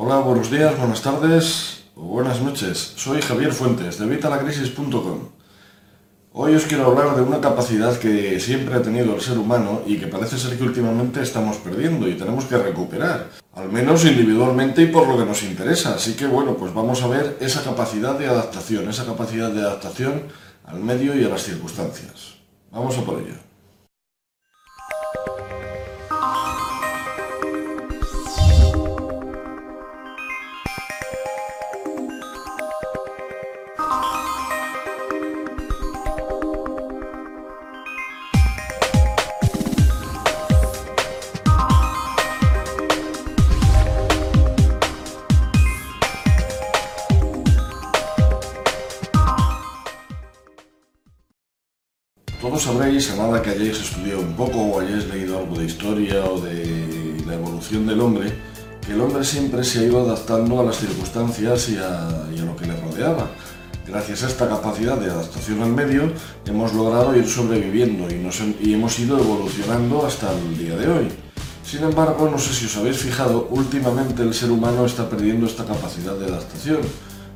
Hola, 0.00 0.20
buenos 0.20 0.48
días, 0.48 0.78
buenas 0.78 1.02
tardes 1.02 1.82
o 1.96 2.02
buenas 2.02 2.40
noches. 2.40 2.92
Soy 2.94 3.20
Javier 3.20 3.52
Fuentes 3.52 3.98
de 3.98 4.06
Vitalacrisis.com. 4.06 5.30
Hoy 6.34 6.54
os 6.54 6.66
quiero 6.66 6.86
hablar 6.86 7.16
de 7.16 7.22
una 7.22 7.40
capacidad 7.40 7.98
que 7.98 8.38
siempre 8.38 8.76
ha 8.76 8.80
tenido 8.80 9.12
el 9.16 9.20
ser 9.20 9.36
humano 9.36 9.82
y 9.86 9.96
que 9.96 10.06
parece 10.06 10.38
ser 10.38 10.56
que 10.56 10.62
últimamente 10.62 11.20
estamos 11.20 11.56
perdiendo 11.56 12.06
y 12.06 12.14
tenemos 12.14 12.44
que 12.44 12.56
recuperar, 12.58 13.26
al 13.54 13.72
menos 13.72 14.04
individualmente 14.04 14.82
y 14.82 14.86
por 14.86 15.08
lo 15.08 15.18
que 15.18 15.24
nos 15.24 15.42
interesa. 15.42 15.96
Así 15.96 16.14
que 16.14 16.28
bueno, 16.28 16.54
pues 16.54 16.72
vamos 16.72 17.02
a 17.02 17.08
ver 17.08 17.36
esa 17.40 17.64
capacidad 17.64 18.16
de 18.16 18.28
adaptación, 18.28 18.88
esa 18.88 19.04
capacidad 19.04 19.50
de 19.50 19.62
adaptación 19.62 20.22
al 20.64 20.78
medio 20.78 21.18
y 21.18 21.24
a 21.24 21.28
las 21.28 21.42
circunstancias. 21.42 22.36
Vamos 22.70 22.96
a 22.96 23.02
por 23.02 23.18
ello. 23.18 23.47
Sabréis, 52.58 53.08
a 53.12 53.16
nada 53.16 53.40
que 53.40 53.50
hayáis 53.50 53.78
estudiado 53.78 54.20
un 54.20 54.34
poco 54.34 54.58
o 54.58 54.80
hayáis 54.80 55.06
leído 55.06 55.38
algo 55.38 55.54
de 55.56 55.66
historia 55.66 56.24
o 56.24 56.40
de 56.40 57.22
la 57.24 57.34
evolución 57.34 57.86
del 57.86 58.00
hombre, 58.00 58.32
que 58.84 58.92
el 58.94 59.00
hombre 59.00 59.24
siempre 59.24 59.62
se 59.62 59.78
ha 59.78 59.82
ido 59.84 60.00
adaptando 60.00 60.58
a 60.58 60.64
las 60.64 60.78
circunstancias 60.78 61.68
y 61.68 61.76
a, 61.76 62.44
lo 62.44 62.56
que 62.56 62.66
le 62.66 62.76
rodeaba. 62.80 63.30
Gracias 63.86 64.24
a 64.24 64.26
esta 64.26 64.48
capacidad 64.48 64.98
de 64.98 65.08
adaptación 65.08 65.62
al 65.62 65.70
medio, 65.70 66.12
hemos 66.46 66.74
logrado 66.74 67.16
ir 67.16 67.28
sobreviviendo 67.28 68.08
y 68.10 68.72
hemos 68.74 68.98
ido 68.98 69.18
evolucionando 69.18 70.04
hasta 70.04 70.32
el 70.32 70.58
día 70.58 70.76
de 70.76 70.88
hoy. 70.88 71.08
Sin 71.62 71.84
embargo, 71.84 72.28
no 72.28 72.38
sé 72.38 72.52
si 72.52 72.66
os 72.66 72.76
habéis 72.76 72.98
fijado, 72.98 73.46
últimamente 73.50 74.22
el 74.22 74.34
ser 74.34 74.50
humano 74.50 74.84
está 74.84 75.08
perdiendo 75.08 75.46
esta 75.46 75.64
capacidad 75.64 76.16
de 76.16 76.26
adaptación. 76.26 76.80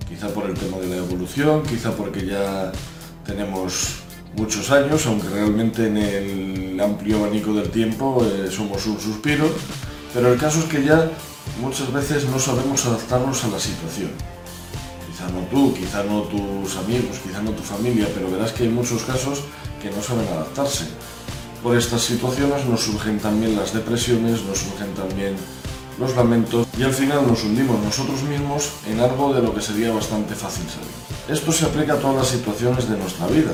Quizá 0.09 0.29
por 0.29 0.51
el 0.51 0.55
tema 0.55 0.79
de 0.79 0.89
la 0.89 0.97
evolución, 0.97 1.63
quizá 1.63 1.93
porque 1.93 2.27
ya 2.27 2.73
tenemos 3.25 4.02
muchos 4.37 4.71
años, 4.71 5.07
aunque 5.07 5.29
realmente 5.29 5.87
en 5.87 5.97
el 5.97 6.81
amplio 6.81 7.19
abanico 7.19 7.53
del 7.55 7.71
tiempo 7.71 8.25
eh, 8.25 8.51
somos 8.51 8.87
un 8.87 9.01
suspiro, 9.01 9.51
pero 10.15 10.33
el 10.33 10.39
caso 10.39 10.61
es 10.61 10.65
que 10.67 10.85
ya 10.85 11.11
muchas 11.61 11.93
veces 11.93 12.25
no 12.27 12.39
sabemos 12.39 12.85
adaptarnos 12.87 13.45
a 13.45 13.49
la 13.49 13.59
situación. 13.59 14.11
Quizá 15.07 15.29
no 15.29 15.41
tú, 15.51 15.75
quizá 15.75 16.03
no 16.05 16.23
tus 16.23 16.77
amigos, 16.77 17.19
quizá 17.23 17.43
no 17.43 17.51
tu 17.51 17.63
familia, 17.63 18.09
pero 18.15 18.31
verás 18.31 18.53
que 18.53 18.65
hay 18.65 18.69
muchos 18.69 19.03
casos 19.05 19.43
que 19.81 19.91
no 19.91 20.03
saben 20.03 20.27
adaptarse. 20.29 20.87
Por 21.63 21.77
estas 21.77 22.03
situaciones 22.03 22.67
nos 22.67 22.81
surgen 22.81 23.19
también 23.21 23.55
las 23.55 23.73
depresiones, 23.73 24.43
nos 24.43 24.59
surgen 24.59 24.93
también 24.95 25.37
los 25.99 26.17
lamentos 26.17 26.67
y 26.79 26.83
al 26.83 26.93
final 26.93 27.27
nos 27.27 27.45
hundimos 27.45 27.79
nosotros 27.85 28.23
mismos 28.23 28.71
en 28.89 28.99
algo 29.01 29.33
de 29.33 29.43
lo 29.43 29.55
que 29.55 29.61
sería 29.61 29.93
bastante 29.93 30.35
fácil 30.35 30.65
salir. 30.69 30.91
Esto 31.29 31.53
se 31.53 31.67
aplica 31.67 31.95
a 31.95 31.99
todas 31.99 32.17
las 32.17 32.29
situaciones 32.29 32.89
de 32.89 32.97
nuestra 32.97 33.27
vida, 33.29 33.53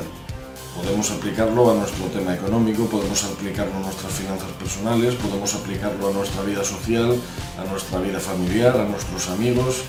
Podemos 0.78 1.10
aplicarlo 1.10 1.72
a 1.72 1.74
nuestro 1.74 2.06
tema 2.06 2.34
económico, 2.34 2.86
podemos 2.86 3.24
aplicarlo 3.24 3.76
a 3.76 3.80
nuestras 3.80 4.12
finanzas 4.12 4.50
personales, 4.58 5.16
podemos 5.16 5.52
aplicarlo 5.54 6.08
a 6.08 6.12
nuestra 6.12 6.42
vida 6.42 6.62
social, 6.62 7.16
a 7.58 7.64
nuestra 7.68 7.98
vida 7.98 8.20
familiar, 8.20 8.76
a 8.76 8.84
nuestros 8.84 9.28
amigos, 9.28 9.82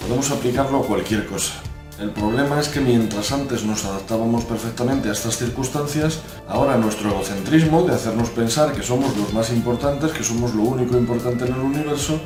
podemos 0.00 0.30
aplicarlo 0.30 0.78
a 0.78 0.86
cualquier 0.86 1.26
cosa. 1.26 1.54
El 1.98 2.10
problema 2.10 2.60
es 2.60 2.68
que 2.68 2.80
mientras 2.80 3.32
antes 3.32 3.64
nos 3.64 3.84
adaptábamos 3.84 4.44
perfectamente 4.44 5.08
a 5.08 5.12
estas 5.12 5.36
circunstancias, 5.36 6.20
ahora 6.48 6.76
nuestro 6.76 7.10
egocentrismo 7.10 7.82
de 7.82 7.94
hacernos 7.94 8.30
pensar 8.30 8.72
que 8.72 8.82
somos 8.82 9.16
los 9.16 9.32
más 9.32 9.50
importantes, 9.50 10.12
que 10.12 10.22
somos 10.22 10.54
lo 10.54 10.62
único 10.62 10.96
importante 10.96 11.44
en 11.44 11.54
el 11.54 11.60
universo, 11.60 12.20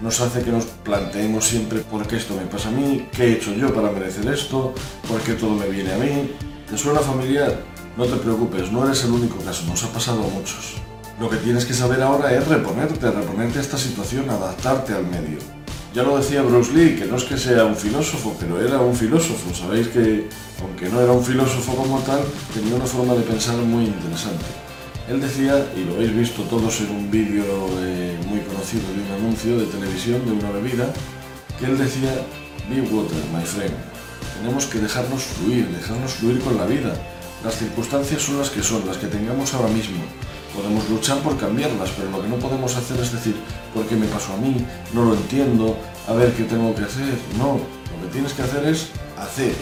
nos 0.00 0.20
hace 0.20 0.42
que 0.42 0.50
nos 0.50 0.64
planteemos 0.64 1.44
siempre 1.44 1.80
por 1.80 2.06
qué 2.06 2.16
esto 2.16 2.34
me 2.34 2.46
pasa 2.46 2.70
a 2.70 2.72
mí, 2.72 3.06
qué 3.14 3.24
he 3.24 3.32
hecho 3.34 3.52
yo 3.52 3.72
para 3.72 3.90
merecer 3.90 4.26
esto, 4.32 4.74
por 5.06 5.20
qué 5.20 5.34
todo 5.34 5.50
me 5.50 5.68
viene 5.68 5.92
a 5.92 5.98
mí, 5.98 6.30
¿Te 6.74 6.80
suena 6.80 6.98
familiar? 6.98 7.56
No 7.96 8.04
te 8.04 8.16
preocupes, 8.16 8.72
no 8.72 8.84
eres 8.84 9.04
el 9.04 9.12
único 9.12 9.36
caso, 9.36 9.64
nos 9.66 9.84
ha 9.84 9.92
pasado 9.92 10.24
a 10.24 10.26
muchos. 10.26 10.74
Lo 11.20 11.30
que 11.30 11.36
tienes 11.36 11.64
que 11.64 11.72
saber 11.72 12.02
ahora 12.02 12.34
es 12.34 12.48
reponerte, 12.48 13.12
reponerte 13.12 13.60
a 13.60 13.62
esta 13.62 13.78
situación, 13.78 14.28
adaptarte 14.28 14.92
al 14.92 15.06
medio. 15.06 15.38
Ya 15.94 16.02
lo 16.02 16.16
decía 16.16 16.42
Bruce 16.42 16.72
Lee, 16.72 16.96
que 16.96 17.06
no 17.06 17.14
es 17.14 17.22
que 17.22 17.38
sea 17.38 17.64
un 17.64 17.76
filósofo, 17.76 18.34
pero 18.40 18.60
era 18.60 18.80
un 18.80 18.92
filósofo. 18.96 19.54
Sabéis 19.54 19.86
que, 19.86 20.28
aunque 20.60 20.88
no 20.88 21.00
era 21.00 21.12
un 21.12 21.24
filósofo 21.24 21.76
como 21.76 22.00
tal, 22.00 22.18
tenía 22.52 22.74
una 22.74 22.86
forma 22.86 23.14
de 23.14 23.22
pensar 23.22 23.54
muy 23.58 23.84
interesante. 23.84 24.46
Él 25.08 25.20
decía, 25.20 25.64
y 25.76 25.84
lo 25.84 25.94
habéis 25.94 26.16
visto 26.16 26.42
todos 26.42 26.80
en 26.80 26.90
un 26.90 27.08
vídeo 27.08 27.44
muy 28.26 28.40
conocido 28.40 28.82
de 28.88 29.00
un 29.00 29.22
anuncio 29.22 29.60
de 29.60 29.66
televisión 29.66 30.26
de 30.26 30.32
una 30.32 30.50
bebida, 30.50 30.92
que 31.60 31.66
él 31.66 31.78
decía, 31.78 32.10
be 32.68 32.80
water, 32.80 33.22
my 33.32 33.44
friend. 33.44 33.93
Tenemos 34.38 34.66
que 34.66 34.78
dejarnos 34.78 35.22
fluir, 35.22 35.68
dejarnos 35.68 36.12
fluir 36.14 36.40
con 36.40 36.56
la 36.56 36.66
vida. 36.66 36.94
Las 37.44 37.56
circunstancias 37.56 38.22
son 38.22 38.38
las 38.38 38.50
que 38.50 38.62
son, 38.62 38.86
las 38.86 38.96
que 38.96 39.06
tengamos 39.06 39.54
ahora 39.54 39.68
mismo. 39.68 40.02
Podemos 40.54 40.88
luchar 40.88 41.18
por 41.18 41.36
cambiarlas, 41.36 41.90
pero 41.96 42.10
lo 42.10 42.22
que 42.22 42.28
no 42.28 42.36
podemos 42.36 42.76
hacer 42.76 42.98
es 43.00 43.12
decir, 43.12 43.36
¿por 43.74 43.86
qué 43.86 43.96
me 43.96 44.06
pasó 44.06 44.34
a 44.34 44.36
mí? 44.36 44.64
No 44.92 45.04
lo 45.04 45.14
entiendo, 45.14 45.76
a 46.08 46.12
ver 46.14 46.32
qué 46.32 46.44
tengo 46.44 46.74
que 46.74 46.84
hacer. 46.84 47.18
No, 47.38 47.58
lo 47.58 48.06
que 48.06 48.12
tienes 48.12 48.32
que 48.32 48.42
hacer 48.42 48.64
es 48.66 48.88
hacer. 49.18 49.54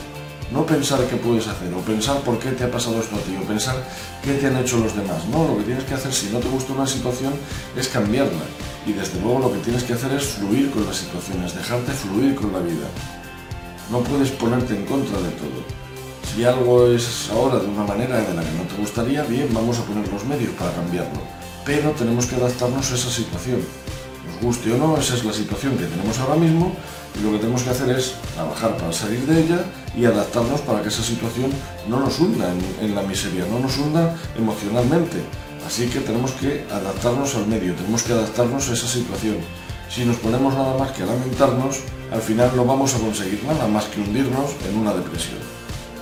No 0.53 0.66
pensar 0.66 1.00
qué 1.06 1.16
puedes 1.16 1.49
hacer, 1.49 1.72
o 1.72 1.78
pensar 1.78 2.19
por 2.21 2.39
qué 2.39 2.50
te 2.50 2.65
ha 2.65 2.71
pasado 2.71 3.00
esto 3.00 3.16
a 3.16 3.21
ti, 3.21 3.34
o 3.43 3.47
pensar 3.47 3.75
qué 4.22 4.34
te 4.34 4.47
han 4.47 4.56
hecho 4.59 4.78
los 4.78 4.94
demás. 4.94 5.25
No, 5.27 5.49
lo 5.49 5.56
que 5.56 5.65
tienes 5.65 5.84
que 5.84 5.94
hacer 5.94 6.12
si 6.12 6.28
no 6.28 6.41
te 6.41 6.49
gusta 6.49 6.75
una 6.75 6.87
situación 6.87 7.33
es 7.75 7.89
cambiarla. 7.89 8.44
Y 8.87 8.93
desde 8.93 9.19
luego 9.21 9.39
lo 9.39 9.53
que 9.53 9.60
tienes 9.60 9.83
que 9.84 9.94
hacer 9.94 10.12
es 10.12 10.25
fluir 10.25 10.71
con 10.71 10.84
las 10.84 10.97
situaciones, 10.97 11.54
dejarte 11.54 11.93
fluir 11.93 12.34
con 12.34 12.53
la 12.53 12.59
vida. 12.59 12.87
No 13.92 14.00
puedes 14.00 14.30
ponerte 14.30 14.75
en 14.75 14.86
contra 14.86 15.20
de 15.20 15.28
todo. 15.32 15.60
Si 16.25 16.42
algo 16.44 16.86
es 16.86 17.28
ahora 17.30 17.58
de 17.58 17.66
una 17.66 17.84
manera 17.84 18.16
de 18.22 18.32
la 18.32 18.42
que 18.42 18.53
no 18.53 18.62
te 18.62 18.80
gustaría, 18.80 19.22
bien, 19.25 19.50
vamos 19.53 19.78
a 19.78 19.84
poner 19.84 20.08
los 20.08 20.25
medios 20.25 20.53
para 20.58 20.72
cambiarlo. 20.72 21.20
Pero 21.66 21.91
tenemos 21.91 22.25
que 22.25 22.36
adaptarnos 22.36 22.91
a 22.91 22.94
esa 22.94 23.10
situación. 23.10 23.60
Nos 24.26 24.41
guste 24.41 24.72
o 24.72 24.78
no, 24.78 24.97
esa 24.97 25.14
es 25.14 25.25
la 25.26 25.32
situación 25.34 25.76
que 25.76 25.84
tenemos 25.84 26.19
ahora 26.20 26.36
mismo 26.36 26.72
y 27.20 27.22
lo 27.22 27.32
que 27.32 27.38
tenemos 27.41 27.64
que 27.64 27.69
hacer 27.69 27.91
es 27.91 28.14
trabajar 28.34 28.78
para 28.78 28.94
salir 28.94 29.26
de 29.26 29.42
ella 29.42 29.62
y 29.94 30.06
adaptarnos 30.06 30.62
para 30.62 30.80
que 30.80 30.88
esa 30.88 31.03
situación 31.03 31.50
no 31.86 32.00
nos 32.00 32.19
hunda 32.19 32.50
en, 32.50 32.88
en 32.88 32.94
la 32.94 33.03
miseria, 33.03 33.44
no 33.44 33.59
nos 33.59 33.76
hunda 33.76 34.16
emocionalmente. 34.38 35.19
Así 35.66 35.86
que 35.91 36.00
tenemos 36.00 36.32
que 36.32 36.64
adaptarnos 36.72 37.34
al 37.34 37.47
medio, 37.47 37.74
tenemos 37.74 38.04
que 38.04 38.14
adaptarnos 38.14 38.70
a 38.70 38.72
esa 38.72 38.88
situación. 38.88 39.36
Si 39.91 40.06
nos 40.06 40.16
ponemos 40.16 40.54
nada 40.54 40.78
más 40.78 40.92
que 40.92 41.03
a 41.03 41.06
lamentarnos, 41.06 41.82
al 42.12 42.20
final 42.20 42.52
no 42.54 42.66
vamos 42.66 42.94
a 42.94 42.98
conseguir 42.98 43.42
nada 43.44 43.66
más 43.66 43.86
que 43.86 44.00
hundirnos 44.00 44.50
en 44.68 44.76
una 44.76 44.92
depresión. 44.92 45.38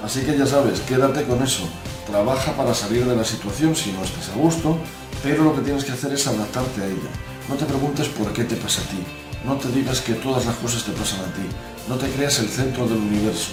Así 0.04 0.22
que 0.22 0.37
ya 0.37 0.44
sabes, 0.44 0.81
quédate 0.81 1.25
con 1.25 1.41
eso, 1.43 1.69
trabaja 2.06 2.53
para 2.56 2.75
salir 2.75 3.04
de 3.06 3.15
la 3.15 3.25
situación 3.25 3.76
si 3.76 3.93
no 3.93 4.03
estás 4.03 4.31
a 4.31 4.34
gusto, 4.37 4.76
pero 5.22 5.44
lo 5.44 5.54
que 5.54 5.60
tienes 5.60 5.84
que 5.84 5.93
hacer 5.93 6.12
es 6.12 6.26
adaptarte 6.26 6.82
a 6.82 6.87
ella. 6.87 7.10
No 7.48 7.54
te 7.54 7.65
preguntes 7.65 8.09
por 8.09 8.32
qué 8.32 8.43
te 8.43 8.56
pasa 8.56 8.82
a 8.82 8.87
ti, 8.87 8.98
no 9.44 9.54
te 9.54 9.69
digas 9.71 10.00
que 10.00 10.15
todas 10.15 10.47
las 10.47 10.56
cosas 10.56 10.82
te 10.84 10.93
pasan 10.93 11.21
a 11.21 11.32
ti, 11.32 11.47
no 11.88 11.97
te 11.97 12.10
creas 12.10 12.41
el 12.41 12.48
centro 12.48 12.87
del 12.88 12.98
universo, 12.98 13.53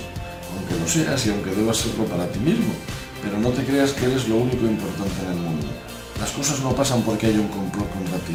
aunque 0.56 0.80
lo 0.80 0.88
seas 0.88 1.28
y 1.28 1.30
aunque 1.30 1.52
debas 1.52 1.78
serlo 1.78 2.06
para 2.06 2.28
ti 2.28 2.40
mismo, 2.40 2.74
pero 3.22 3.38
no 3.38 3.50
te 3.50 3.64
creas 3.66 3.92
que 3.92 4.06
eres 4.06 4.28
lo 4.28 4.38
único 4.38 4.66
importante 4.66 5.22
en 5.26 5.32
el 5.32 5.44
mundo. 5.44 5.68
Las 6.20 6.32
cosas 6.32 6.60
no 6.62 6.72
pasan 6.72 7.04
porque 7.04 7.28
haya 7.28 7.40
un 7.40 7.50
complot 7.50 7.92
contra 7.94 8.18
ti. 8.20 8.34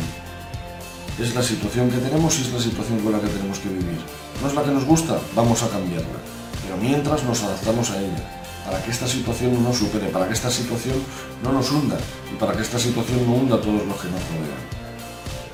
Es 1.21 1.35
la 1.35 1.43
situación 1.43 1.91
que 1.91 1.99
tenemos 1.99 2.39
y 2.39 2.43
es 2.43 2.53
la 2.53 2.61
situación 2.61 2.99
con 3.01 3.13
la 3.13 3.21
que 3.21 3.29
tenemos 3.29 3.59
que 3.59 3.69
vivir. 3.69 4.01
No 4.41 4.49
es 4.49 4.55
la 4.55 4.63
que 4.65 4.71
nos 4.71 4.85
gusta, 4.85 5.19
vamos 5.37 5.63
a 5.63 5.69
cambiarla. 5.69 6.19
Pero 6.65 6.77
mientras 6.79 7.23
nos 7.25 7.43
adaptamos 7.43 7.91
a 7.91 8.01
ella, 8.01 8.43
para 8.65 8.83
que 8.83 8.91
esta 8.91 9.07
situación 9.07 9.55
no 9.55 9.61
nos 9.61 9.79
supere, 9.79 10.09
para 10.09 10.27
que 10.27 10.35
esta 10.35 10.51
situación 10.51 10.97
no 11.43 11.53
nos 11.53 11.71
hunda 11.71 11.99
y 12.33 12.37
para 12.37 12.55
que 12.55 12.63
esta 12.63 12.79
situación 12.79 13.27
no 13.27 13.35
hunda 13.35 13.57
a 13.57 13.61
todos 13.61 13.85
los 13.87 13.97
que 14.01 14.09
nos 14.09 14.23
rodean. 14.33 14.63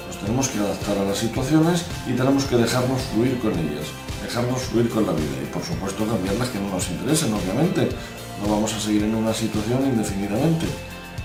Nos 0.07 0.19
tenemos 0.21 0.49
que 0.49 0.59
adaptar 0.59 0.99
a 0.99 1.05
las 1.05 1.19
situaciones 1.19 1.85
y 2.07 2.13
tenemos 2.13 2.45
que 2.45 2.57
dejarnos 2.57 3.03
fluir 3.13 3.39
con 3.41 3.53
ellas, 3.53 3.87
dejarnos 4.23 4.63
fluir 4.63 4.89
con 4.91 5.07
la 5.07 5.13
vida 5.13 5.43
y 5.43 5.53
por 5.53 5.65
supuesto 5.65 6.07
cambiar 6.07 6.37
las 6.37 6.49
que 6.49 6.61
no 6.61 6.71
nos 6.71 6.89
interesen, 6.89 7.33
obviamente. 7.33 7.89
No 8.41 8.53
vamos 8.53 8.73
a 8.73 8.79
seguir 8.79 9.03
en 9.03 9.15
una 9.15 9.35
situación 9.35 9.85
indefinidamente. 9.85 10.67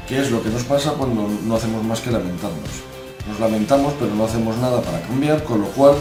¿Qué 0.08 0.20
es 0.20 0.32
lo 0.32 0.42
que 0.42 0.50
nos 0.50 0.64
pasa 0.64 0.94
cuando 0.94 1.30
no 1.46 1.56
hacemos 1.56 1.84
más 1.84 2.02
que 2.02 2.10
lamentarnos? 2.10 2.93
Nos 3.28 3.40
lamentamos, 3.40 3.94
pero 4.00 4.14
no 4.14 4.26
hacemos 4.26 4.58
nada 4.58 4.82
para 4.82 5.02
cambiar, 5.02 5.44
con 5.44 5.62
lo 5.62 5.68
cual 5.68 5.96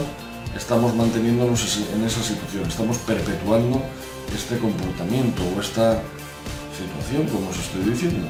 estamos 0.56 0.94
manteniéndonos 0.94 1.78
en 1.94 2.04
esa 2.04 2.22
situación, 2.22 2.66
estamos 2.69 2.98
perpetuando 2.98 3.80
este 4.34 4.58
comportamiento 4.58 5.42
o 5.56 5.60
esta 5.60 6.02
situación, 6.76 7.28
como 7.28 7.50
os 7.50 7.58
estoy 7.58 7.84
diciendo. 7.84 8.26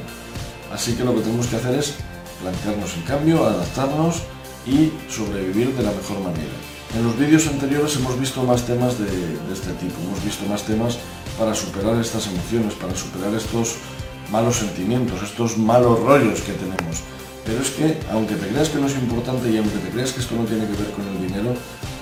Así 0.71 0.93
que 0.93 1.03
lo 1.03 1.15
que 1.15 1.21
tenemos 1.21 1.47
que 1.47 1.55
hacer 1.55 1.75
es 1.75 1.95
plantearnos 2.41 2.95
el 2.97 3.03
cambio, 3.03 3.45
adaptarnos 3.45 4.21
y 4.65 4.91
sobrevivir 5.09 5.75
de 5.75 5.83
la 5.83 5.91
mejor 5.91 6.19
manera. 6.19 6.53
En 6.95 7.03
los 7.03 7.17
vídeos 7.17 7.47
anteriores 7.47 7.95
hemos 7.95 8.19
visto 8.19 8.43
más 8.43 8.63
temas 8.63 8.99
de, 8.99 9.07
este 9.51 9.73
tipo, 9.81 9.99
hemos 10.05 10.23
visto 10.23 10.45
más 10.45 10.63
temas 10.63 10.97
para 11.39 11.55
superar 11.55 11.99
estas 11.99 12.27
emociones, 12.27 12.75
para 12.75 12.95
superar 12.95 13.33
estos 13.33 13.75
malos 14.31 14.57
sentimientos, 14.57 15.23
estos 15.23 15.57
malos 15.57 15.99
rollos 15.99 16.41
que 16.41 16.53
tenemos. 16.53 17.01
Pero 17.45 17.61
es 17.61 17.71
que, 17.71 17.97
aunque 18.11 18.35
te 18.35 18.47
creas 18.47 18.69
que 18.69 18.79
no 18.79 18.87
es 18.87 18.95
importante 18.95 19.49
y 19.49 19.57
aunque 19.57 19.77
te 19.77 19.89
creas 19.89 20.13
que 20.13 20.21
esto 20.21 20.35
no 20.35 20.45
tiene 20.45 20.65
que 20.65 20.81
ver 20.81 20.91
con 20.91 21.05
el 21.07 21.27
dinero, 21.27 21.55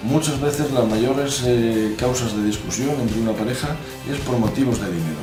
muchas 0.03 0.39
veces 0.39 0.71
las 0.71 0.88
mayores 0.88 1.41
eh, 1.45 1.95
causas 1.97 2.35
de 2.35 2.43
discusión 2.43 2.91
entre 3.01 3.19
una 3.19 3.33
pareja 3.33 3.75
es 4.11 4.19
por 4.19 4.38
motivos 4.38 4.79
de 4.79 4.88
dinero. 4.88 5.21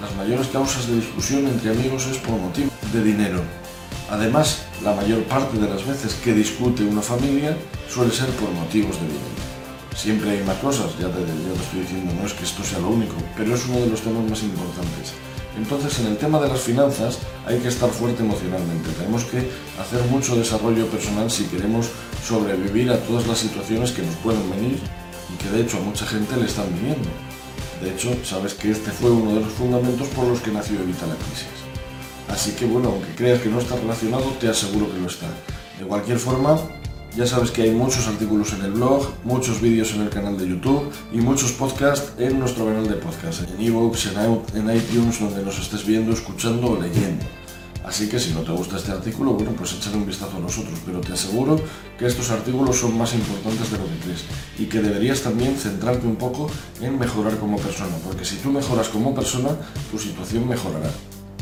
Las 0.00 0.14
mayores 0.16 0.48
causas 0.48 0.88
de 0.88 0.96
discusión 0.96 1.46
entre 1.46 1.70
amigos 1.70 2.06
es 2.06 2.18
por 2.18 2.38
motivos 2.38 2.72
de 2.92 3.04
dinero. 3.04 3.40
Además, 4.10 4.62
la 4.82 4.92
mayor 4.94 5.22
parte 5.24 5.56
de 5.58 5.68
las 5.68 5.86
veces 5.86 6.14
que 6.14 6.34
discute 6.34 6.82
una 6.82 7.02
familia 7.02 7.56
suele 7.88 8.12
ser 8.12 8.28
por 8.30 8.50
motivos 8.50 8.96
de 8.96 9.06
dinero. 9.06 9.49
Siempre 10.00 10.30
hay 10.30 10.42
más 10.44 10.56
cosas, 10.60 10.92
ya 10.98 11.08
te, 11.08 11.20
estoy 11.20 11.80
diciendo, 11.80 12.14
no 12.18 12.26
es 12.26 12.32
que 12.32 12.44
esto 12.44 12.64
sea 12.64 12.78
lo 12.78 12.88
único, 12.88 13.12
pero 13.36 13.54
es 13.54 13.66
uno 13.66 13.80
de 13.80 13.88
los 13.88 14.00
temas 14.00 14.24
más 14.30 14.42
importantes. 14.42 15.12
Entonces, 15.58 15.98
en 15.98 16.06
el 16.06 16.16
tema 16.16 16.40
de 16.40 16.48
las 16.48 16.60
finanzas 16.62 17.18
hay 17.44 17.58
que 17.58 17.68
estar 17.68 17.90
fuerte 17.90 18.22
emocionalmente. 18.22 18.88
Tenemos 18.92 19.24
que 19.24 19.50
hacer 19.78 20.02
mucho 20.10 20.36
desarrollo 20.36 20.86
personal 20.86 21.30
si 21.30 21.44
queremos 21.44 21.90
sobrevivir 22.24 22.90
a 22.90 22.96
todas 23.00 23.26
las 23.26 23.40
situaciones 23.40 23.92
que 23.92 24.00
nos 24.00 24.14
pueden 24.16 24.48
venir 24.48 24.78
y 25.28 25.36
que 25.36 25.50
de 25.50 25.64
hecho 25.64 25.76
a 25.76 25.80
mucha 25.80 26.06
gente 26.06 26.34
le 26.34 26.46
están 26.46 26.74
viniendo. 26.74 27.10
De 27.82 27.90
hecho, 27.90 28.16
sabes 28.24 28.54
que 28.54 28.70
este 28.70 28.92
fue 28.92 29.10
uno 29.10 29.34
de 29.34 29.40
los 29.42 29.52
fundamentos 29.52 30.08
por 30.08 30.26
los 30.26 30.40
que 30.40 30.50
nació 30.50 30.80
Evita 30.80 31.06
la 31.06 31.16
Crisis. 31.16 31.60
Así 32.26 32.52
que 32.52 32.64
bueno, 32.64 32.88
aunque 32.88 33.14
creas 33.16 33.42
que 33.42 33.50
no 33.50 33.58
está 33.58 33.76
relacionado, 33.76 34.24
te 34.40 34.48
aseguro 34.48 34.90
que 34.90 34.98
lo 34.98 35.08
está. 35.08 35.26
De 35.78 35.84
cualquier 35.84 36.18
forma, 36.18 36.58
ya 37.20 37.26
sabes 37.26 37.50
que 37.50 37.60
hay 37.60 37.72
muchos 37.72 38.08
artículos 38.08 38.54
en 38.54 38.62
el 38.62 38.72
blog, 38.72 39.06
muchos 39.24 39.60
vídeos 39.60 39.92
en 39.92 40.00
el 40.00 40.08
canal 40.08 40.38
de 40.38 40.48
YouTube 40.48 40.90
y 41.12 41.18
muchos 41.18 41.52
podcasts 41.52 42.12
en 42.16 42.38
nuestro 42.38 42.64
canal 42.64 42.88
de 42.88 42.94
podcast, 42.94 43.42
en 43.42 43.60
ebooks, 43.60 44.08
en 44.54 44.74
iTunes, 44.74 45.20
donde 45.20 45.44
nos 45.44 45.58
estés 45.58 45.84
viendo, 45.84 46.14
escuchando 46.14 46.68
o 46.68 46.80
leyendo. 46.80 47.22
Así 47.84 48.08
que 48.08 48.18
si 48.18 48.32
no 48.32 48.40
te 48.40 48.52
gusta 48.52 48.78
este 48.78 48.92
artículo, 48.92 49.34
bueno, 49.34 49.52
pues 49.52 49.74
échale 49.74 49.98
un 49.98 50.06
vistazo 50.06 50.38
a 50.38 50.40
nosotros, 50.40 50.78
pero 50.86 51.02
te 51.02 51.12
aseguro 51.12 51.60
que 51.98 52.06
estos 52.06 52.30
artículos 52.30 52.78
son 52.78 52.96
más 52.96 53.12
importantes 53.12 53.70
de 53.70 53.76
lo 53.76 53.84
que 53.84 53.98
crees 54.02 54.24
y 54.58 54.64
que 54.64 54.80
deberías 54.80 55.20
también 55.20 55.54
centrarte 55.56 56.06
un 56.06 56.16
poco 56.16 56.50
en 56.80 56.98
mejorar 56.98 57.36
como 57.36 57.58
persona, 57.58 57.96
porque 58.02 58.24
si 58.24 58.36
tú 58.36 58.50
mejoras 58.50 58.88
como 58.88 59.14
persona, 59.14 59.50
tu 59.90 59.98
situación 59.98 60.48
mejorará. 60.48 60.90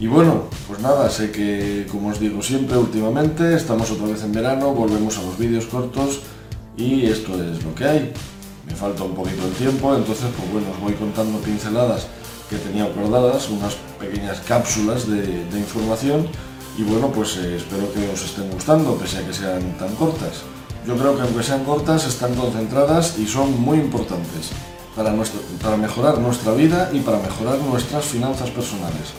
Y 0.00 0.06
bueno, 0.06 0.44
pues 0.68 0.78
nada, 0.80 1.10
sé 1.10 1.32
que 1.32 1.84
como 1.90 2.10
os 2.10 2.20
digo 2.20 2.40
siempre 2.40 2.76
últimamente, 2.76 3.56
estamos 3.56 3.90
otra 3.90 4.06
vez 4.06 4.22
en 4.22 4.32
verano, 4.32 4.72
volvemos 4.72 5.18
a 5.18 5.22
los 5.22 5.36
vídeos 5.36 5.66
cortos 5.66 6.20
y 6.76 7.06
esto 7.06 7.34
es 7.42 7.64
lo 7.64 7.74
que 7.74 7.84
hay. 7.84 8.12
Me 8.64 8.74
falta 8.76 9.02
un 9.02 9.14
poquito 9.14 9.44
de 9.44 9.54
tiempo, 9.56 9.96
entonces 9.96 10.26
pues 10.36 10.52
bueno, 10.52 10.68
os 10.70 10.80
voy 10.80 10.92
contando 10.92 11.38
pinceladas 11.40 12.06
que 12.48 12.56
tenía 12.58 12.84
acordadas, 12.84 13.50
unas 13.50 13.74
pequeñas 13.98 14.40
cápsulas 14.46 15.08
de, 15.08 15.58
información 15.58 16.28
y 16.78 16.82
bueno, 16.84 17.10
pues 17.10 17.36
eh, 17.38 17.56
espero 17.56 17.92
que 17.92 18.08
os 18.08 18.24
estén 18.24 18.48
gustando, 18.52 18.94
pese 18.94 19.18
a 19.18 19.26
que 19.26 19.34
sean 19.34 19.76
tan 19.78 19.92
cortas. 19.96 20.44
Yo 20.86 20.96
creo 20.96 21.16
que 21.16 21.22
aunque 21.22 21.42
sean 21.42 21.64
cortas, 21.64 22.06
están 22.06 22.34
concentradas 22.36 23.18
y 23.18 23.26
son 23.26 23.60
muy 23.60 23.78
importantes 23.78 24.50
para, 24.94 25.10
nuestro, 25.10 25.40
para 25.60 25.76
mejorar 25.76 26.18
nuestra 26.18 26.52
vida 26.52 26.88
y 26.92 27.00
para 27.00 27.18
mejorar 27.18 27.58
nuestras 27.58 28.04
finanzas 28.04 28.50
personales. 28.50 29.12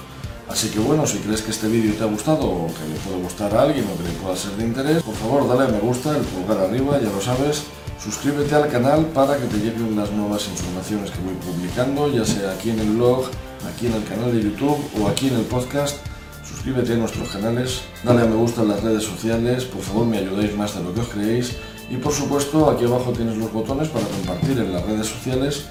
Así 0.49 0.69
que 0.69 0.79
bueno, 0.79 1.05
si 1.05 1.19
crees 1.19 1.43
que 1.43 1.51
este 1.51 1.67
vídeo 1.67 1.93
te 1.93 2.03
ha 2.03 2.07
gustado 2.07 2.45
o 2.49 2.67
que 2.67 2.87
le 2.91 2.99
puede 2.99 3.21
gustar 3.21 3.53
a 3.55 3.61
alguien 3.61 3.85
o 3.85 3.95
que 3.95 4.09
le 4.09 4.15
pueda 4.15 4.35
ser 4.35 4.51
de 4.53 4.65
interés, 4.65 5.03
por 5.03 5.13
favor 5.13 5.47
dale 5.47 5.69
a 5.69 5.71
me 5.71 5.79
gusta, 5.79 6.17
el 6.17 6.23
pulgar 6.23 6.57
arriba, 6.57 6.99
ya 6.99 7.11
lo 7.11 7.21
sabes. 7.21 7.63
Suscríbete 8.03 8.55
al 8.55 8.67
canal 8.69 9.05
para 9.07 9.37
que 9.37 9.45
te 9.45 9.57
lleguen 9.57 9.95
las 9.95 10.11
nuevas 10.11 10.47
informaciones 10.47 11.11
que 11.11 11.19
voy 11.21 11.35
publicando, 11.35 12.09
ya 12.09 12.25
sea 12.25 12.51
aquí 12.51 12.71
en 12.71 12.79
el 12.79 12.89
blog, 12.91 13.25
aquí 13.71 13.87
en 13.87 13.93
el 13.93 14.03
canal 14.05 14.33
de 14.33 14.41
YouTube 14.41 14.79
o 14.99 15.07
aquí 15.07 15.27
en 15.27 15.35
el 15.35 15.43
podcast. 15.43 15.97
Suscríbete 16.43 16.93
a 16.93 16.97
nuestros 16.97 17.29
canales, 17.29 17.81
dale 18.03 18.23
a 18.23 18.25
me 18.25 18.35
gusta 18.35 18.63
en 18.63 18.69
las 18.69 18.81
redes 18.81 19.03
sociales, 19.03 19.65
por 19.65 19.81
favor 19.81 20.07
me 20.07 20.17
ayudáis 20.17 20.55
más 20.57 20.73
de 20.73 20.83
lo 20.83 20.93
que 20.93 21.01
os 21.01 21.09
creéis. 21.09 21.57
Y 21.91 21.97
por 21.97 22.13
supuesto, 22.13 22.69
aquí 22.69 22.85
abajo 22.85 23.11
tienes 23.11 23.37
los 23.37 23.51
botones 23.51 23.89
para 23.89 24.05
compartir 24.07 24.57
en 24.57 24.73
las 24.73 24.83
redes 24.83 25.07
sociales 25.07 25.65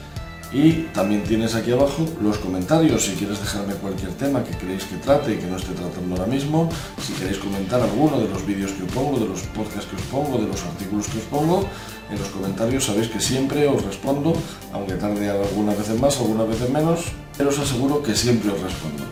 y 0.53 0.89
también 0.95 1.23
tienes 1.25 1.55
aquí 1.55 1.73
abajo 1.73 2.06
los 2.23 2.39
comentarios 2.39 3.05
si 3.05 3.12
quieres 3.12 3.39
dejarme 3.39 3.75
cualquier 3.75 4.12
tema 4.12 4.43
que 4.43 4.56
queréis 4.56 4.85
que 4.85 4.97
trate 4.97 5.35
y 5.35 5.37
que 5.37 5.47
no 5.47 5.56
esté 5.56 5.75
tratando 5.75 6.15
ahora 6.15 6.27
mismo. 6.27 6.71
Si 7.03 7.12
queréis 7.12 7.39
comentar 7.39 7.81
alguno 7.81 8.19
de 8.19 8.29
los 8.29 8.47
vídeos 8.47 8.73
que 8.73 8.85
os 8.85 8.93
pongo, 8.93 9.19
de 9.19 9.27
los 9.27 9.43
podcasts 9.43 9.87
que 9.91 9.97
os 9.97 10.03
pongo, 10.03 10.39
de 10.39 10.47
los 10.47 10.62
artículos 10.62 11.06
que 11.09 11.19
os 11.19 11.25
pongo, 11.25 11.65
en 12.11 12.19
los 12.19 12.29
comentarios 12.29 12.85
sabéis 12.85 13.09
que 13.09 13.21
siempre 13.21 13.69
os 13.69 13.85
respondo, 13.85 14.33
aunque 14.73 14.95
tarde 14.95 15.29
algunas 15.29 15.77
veces 15.77 16.00
más, 16.00 16.17
algunas 16.19 16.49
veces 16.49 16.71
menos, 16.71 17.00
pero 17.37 17.50
os 17.50 17.59
aseguro 17.59 18.03
que 18.03 18.15
siempre 18.15 18.50
os 18.50 18.61
respondo. 18.61 19.05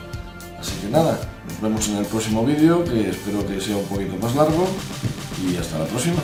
Así 0.58 0.72
que 0.80 0.88
nada, 0.88 1.18
nos 1.46 1.60
vemos 1.60 1.88
en 1.88 1.98
el 1.98 2.06
próximo 2.06 2.44
vídeo, 2.44 2.82
que 2.84 3.10
espero 3.10 3.46
que 3.46 3.60
sea 3.60 3.76
un 3.76 3.84
poquito 3.84 4.16
más 4.16 4.34
largo, 4.34 4.66
y 5.44 5.56
hasta 5.56 5.78
la 5.78 5.84
próxima. 5.84 6.22